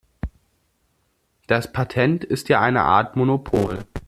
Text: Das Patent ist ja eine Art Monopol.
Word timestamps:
Das 1.45 1.71
Patent 1.71 2.23
ist 2.23 2.49
ja 2.49 2.59
eine 2.59 2.81
Art 2.81 3.15
Monopol. 3.15 3.85